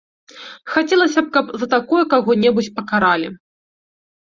[0.75, 3.27] Хацелася б, каб за такое каго-небудзь пакаралі.